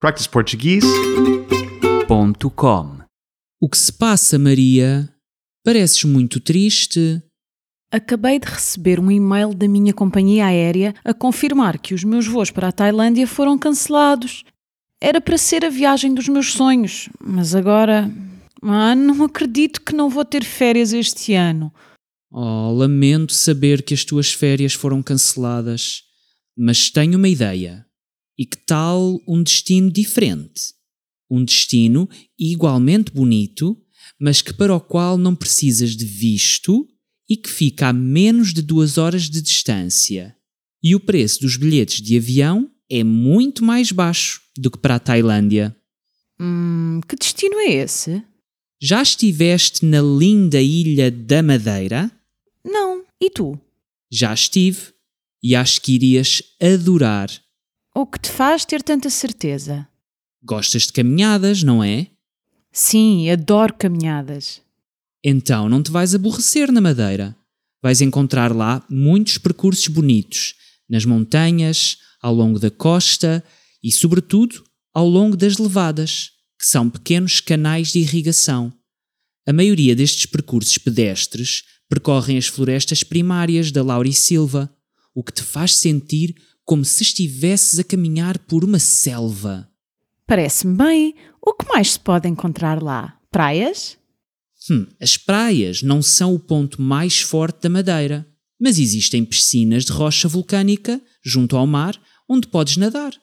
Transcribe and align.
practiceportuguese.com 0.00 3.00
O 3.60 3.68
que 3.68 3.76
se 3.76 3.92
passa, 3.92 4.38
Maria? 4.38 5.14
Pareces 5.62 6.04
muito 6.04 6.40
triste. 6.40 7.22
Acabei 7.92 8.38
de 8.38 8.46
receber 8.46 8.98
um 8.98 9.10
e-mail 9.10 9.52
da 9.52 9.68
minha 9.68 9.92
companhia 9.92 10.46
aérea 10.46 10.94
a 11.04 11.12
confirmar 11.12 11.78
que 11.78 11.92
os 11.92 12.02
meus 12.02 12.26
voos 12.26 12.50
para 12.50 12.68
a 12.68 12.72
Tailândia 12.72 13.26
foram 13.26 13.58
cancelados. 13.58 14.42
Era 14.98 15.20
para 15.20 15.36
ser 15.36 15.66
a 15.66 15.68
viagem 15.68 16.14
dos 16.14 16.28
meus 16.28 16.54
sonhos, 16.54 17.10
mas 17.22 17.54
agora. 17.54 18.10
Ah, 18.62 18.94
não 18.94 19.22
acredito 19.24 19.82
que 19.82 19.94
não 19.94 20.08
vou 20.08 20.24
ter 20.24 20.44
férias 20.44 20.94
este 20.94 21.34
ano. 21.34 21.70
Oh, 22.32 22.72
lamento 22.72 23.34
saber 23.34 23.82
que 23.82 23.92
as 23.92 24.02
tuas 24.02 24.32
férias 24.32 24.72
foram 24.72 25.02
canceladas, 25.02 26.04
mas 26.56 26.88
tenho 26.88 27.18
uma 27.18 27.28
ideia. 27.28 27.84
E 28.40 28.46
que 28.46 28.56
tal 28.56 29.20
um 29.28 29.42
destino 29.42 29.90
diferente? 29.90 30.72
Um 31.30 31.44
destino 31.44 32.08
igualmente 32.38 33.12
bonito, 33.12 33.76
mas 34.18 34.40
que 34.40 34.54
para 34.54 34.74
o 34.74 34.80
qual 34.80 35.18
não 35.18 35.36
precisas 35.36 35.94
de 35.94 36.06
visto 36.06 36.88
e 37.28 37.36
que 37.36 37.50
fica 37.50 37.88
a 37.88 37.92
menos 37.92 38.54
de 38.54 38.62
duas 38.62 38.96
horas 38.96 39.28
de 39.28 39.42
distância. 39.42 40.34
E 40.82 40.94
o 40.94 41.00
preço 41.00 41.42
dos 41.42 41.58
bilhetes 41.58 42.00
de 42.00 42.16
avião 42.16 42.70
é 42.88 43.04
muito 43.04 43.62
mais 43.62 43.92
baixo 43.92 44.40
do 44.56 44.70
que 44.70 44.78
para 44.78 44.94
a 44.94 44.98
Tailândia. 44.98 45.76
Hum, 46.40 47.02
que 47.06 47.16
destino 47.16 47.60
é 47.60 47.74
esse? 47.74 48.24
Já 48.80 49.02
estiveste 49.02 49.84
na 49.84 50.00
linda 50.00 50.62
ilha 50.62 51.10
da 51.10 51.42
Madeira? 51.42 52.10
Não. 52.64 53.04
E 53.20 53.28
tu? 53.28 53.60
Já 54.10 54.32
estive 54.32 54.94
e 55.42 55.54
acho 55.54 55.82
que 55.82 55.92
irias 55.92 56.42
adorar. 56.58 57.30
O 58.00 58.06
que 58.06 58.18
te 58.18 58.30
faz 58.30 58.64
ter 58.64 58.82
tanta 58.82 59.10
certeza? 59.10 59.86
Gostas 60.42 60.84
de 60.84 60.92
caminhadas, 60.94 61.62
não 61.62 61.84
é? 61.84 62.06
Sim, 62.72 63.28
adoro 63.28 63.74
caminhadas. 63.74 64.62
Então 65.22 65.68
não 65.68 65.82
te 65.82 65.90
vais 65.90 66.14
aborrecer 66.14 66.72
na 66.72 66.80
Madeira. 66.80 67.36
Vais 67.82 68.00
encontrar 68.00 68.56
lá 68.56 68.82
muitos 68.88 69.36
percursos 69.36 69.86
bonitos, 69.88 70.54
nas 70.88 71.04
montanhas, 71.04 71.98
ao 72.22 72.34
longo 72.34 72.58
da 72.58 72.70
costa 72.70 73.44
e, 73.84 73.92
sobretudo, 73.92 74.64
ao 74.94 75.06
longo 75.06 75.36
das 75.36 75.58
levadas, 75.58 76.30
que 76.58 76.66
são 76.66 76.88
pequenos 76.88 77.42
canais 77.42 77.92
de 77.92 77.98
irrigação. 77.98 78.72
A 79.46 79.52
maioria 79.52 79.94
destes 79.94 80.24
percursos 80.24 80.78
pedestres 80.78 81.64
percorrem 81.86 82.38
as 82.38 82.46
florestas 82.46 83.02
primárias 83.02 83.70
da 83.70 83.82
Laurisilva, 83.82 84.74
o 85.14 85.22
que 85.22 85.34
te 85.34 85.42
faz 85.42 85.74
sentir 85.74 86.34
como 86.70 86.84
se 86.84 87.02
estivesses 87.02 87.80
a 87.80 87.82
caminhar 87.82 88.38
por 88.38 88.62
uma 88.62 88.78
selva. 88.78 89.68
Parece-me 90.24 90.76
bem. 90.76 91.16
O 91.42 91.52
que 91.52 91.66
mais 91.66 91.94
se 91.94 91.98
pode 91.98 92.28
encontrar 92.28 92.80
lá? 92.80 93.18
Praias? 93.28 93.98
Hum, 94.70 94.86
as 95.00 95.16
praias 95.16 95.82
não 95.82 96.00
são 96.00 96.32
o 96.32 96.38
ponto 96.38 96.80
mais 96.80 97.22
forte 97.22 97.62
da 97.62 97.68
Madeira, 97.68 98.24
mas 98.56 98.78
existem 98.78 99.24
piscinas 99.24 99.84
de 99.84 99.90
rocha 99.90 100.28
vulcânica 100.28 101.02
junto 101.24 101.56
ao 101.56 101.66
mar 101.66 102.00
onde 102.28 102.46
podes 102.46 102.76
nadar. 102.76 103.14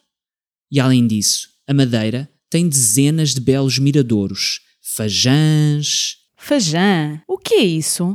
E 0.70 0.78
além 0.78 1.06
disso, 1.06 1.48
a 1.66 1.72
Madeira 1.72 2.30
tem 2.50 2.68
dezenas 2.68 3.32
de 3.32 3.40
belos 3.40 3.78
miradouros, 3.78 4.60
fajãs. 4.94 6.16
Fajã? 6.36 7.22
O 7.26 7.38
que 7.38 7.54
é 7.54 7.64
isso? 7.64 8.14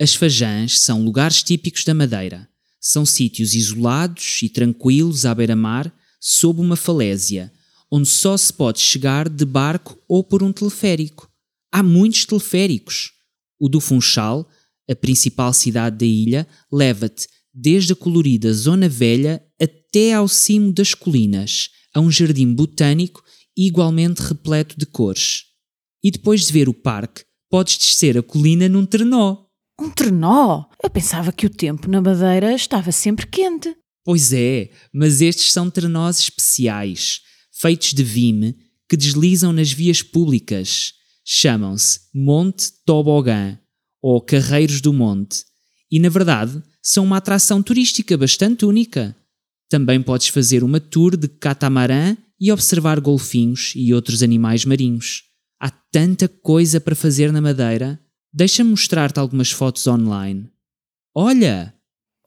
As 0.00 0.16
fajãs 0.16 0.80
são 0.80 1.04
lugares 1.04 1.44
típicos 1.44 1.84
da 1.84 1.94
Madeira. 1.94 2.48
São 2.80 3.04
sítios 3.04 3.54
isolados 3.54 4.40
e 4.42 4.48
tranquilos 4.48 5.26
à 5.26 5.34
beira-mar, 5.34 5.92
sob 6.20 6.60
uma 6.60 6.76
falésia, 6.76 7.52
onde 7.90 8.08
só 8.08 8.36
se 8.36 8.52
pode 8.52 8.80
chegar 8.80 9.28
de 9.28 9.44
barco 9.44 9.98
ou 10.08 10.22
por 10.22 10.42
um 10.42 10.52
teleférico. 10.52 11.30
Há 11.72 11.82
muitos 11.82 12.24
teleféricos. 12.24 13.12
O 13.58 13.68
do 13.68 13.80
Funchal, 13.80 14.48
a 14.88 14.94
principal 14.94 15.52
cidade 15.52 15.98
da 15.98 16.06
ilha, 16.06 16.46
leva-te 16.72 17.28
desde 17.52 17.92
a 17.92 17.96
colorida 17.96 18.52
Zona 18.52 18.88
Velha 18.88 19.42
até 19.60 20.12
ao 20.12 20.28
cimo 20.28 20.72
das 20.72 20.94
colinas, 20.94 21.70
a 21.94 22.00
um 22.00 22.10
jardim 22.10 22.52
botânico 22.52 23.22
igualmente 23.56 24.22
repleto 24.22 24.78
de 24.78 24.86
cores. 24.86 25.46
E 26.02 26.10
depois 26.10 26.46
de 26.46 26.52
ver 26.52 26.68
o 26.68 26.74
parque, 26.74 27.24
podes 27.50 27.76
descer 27.76 28.16
a 28.16 28.22
colina 28.22 28.68
num 28.68 28.86
trenó. 28.86 29.47
Um 29.80 29.90
trenó? 29.90 30.64
Eu 30.82 30.90
pensava 30.90 31.32
que 31.32 31.46
o 31.46 31.50
tempo 31.50 31.88
na 31.88 32.00
Madeira 32.00 32.52
estava 32.52 32.90
sempre 32.90 33.26
quente. 33.26 33.76
Pois 34.04 34.32
é, 34.32 34.70
mas 34.92 35.20
estes 35.20 35.52
são 35.52 35.70
trenós 35.70 36.18
especiais, 36.18 37.20
feitos 37.52 37.92
de 37.92 38.02
vime, 38.02 38.56
que 38.88 38.96
deslizam 38.96 39.52
nas 39.52 39.70
vias 39.70 40.02
públicas. 40.02 40.94
Chamam-se 41.24 42.00
Monte 42.12 42.72
Tobogã 42.84 43.58
ou 44.02 44.20
Carreiros 44.20 44.80
do 44.80 44.92
Monte 44.92 45.44
e, 45.90 46.00
na 46.00 46.08
verdade, 46.08 46.60
são 46.82 47.04
uma 47.04 47.18
atração 47.18 47.62
turística 47.62 48.16
bastante 48.16 48.64
única. 48.64 49.14
Também 49.68 50.02
podes 50.02 50.28
fazer 50.28 50.64
uma 50.64 50.80
tour 50.80 51.16
de 51.16 51.28
catamarã 51.28 52.16
e 52.40 52.50
observar 52.50 52.98
golfinhos 52.98 53.74
e 53.76 53.92
outros 53.92 54.22
animais 54.22 54.64
marinhos. 54.64 55.24
Há 55.60 55.70
tanta 55.70 56.26
coisa 56.26 56.80
para 56.80 56.96
fazer 56.96 57.30
na 57.30 57.40
Madeira. 57.40 58.00
Deixa-me 58.32 58.70
mostrar-te 58.70 59.18
algumas 59.18 59.50
fotos 59.50 59.86
online. 59.86 60.48
Olha! 61.14 61.74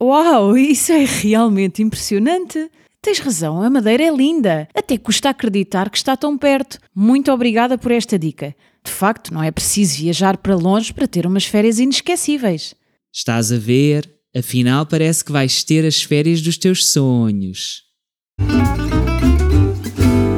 Uau, 0.01 0.57
isso 0.57 0.91
é 0.91 1.05
realmente 1.05 1.81
impressionante! 1.81 2.69
Tens 3.01 3.19
razão, 3.19 3.61
a 3.63 3.69
Madeira 3.69 4.03
é 4.03 4.15
linda. 4.15 4.67
Até 4.75 4.95
custa 4.97 5.29
acreditar 5.29 5.89
que 5.89 5.97
está 5.97 6.15
tão 6.15 6.37
perto. 6.37 6.77
Muito 6.93 7.31
obrigada 7.31 7.75
por 7.77 7.91
esta 7.91 8.17
dica. 8.17 8.55
De 8.83 8.91
facto, 8.91 9.33
não 9.33 9.41
é 9.41 9.49
preciso 9.49 9.97
viajar 9.97 10.37
para 10.37 10.55
longe 10.55 10.93
para 10.93 11.07
ter 11.07 11.25
umas 11.25 11.45
férias 11.45 11.79
inesquecíveis. 11.79 12.75
Estás 13.11 13.51
a 13.51 13.57
ver? 13.57 14.07
Afinal, 14.35 14.85
parece 14.85 15.25
que 15.25 15.31
vais 15.31 15.63
ter 15.63 15.85
as 15.85 16.03
férias 16.03 16.41
dos 16.41 16.57
teus 16.57 16.85
sonhos. 16.85 17.81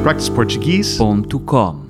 practiceportuguese.com 0.02 1.83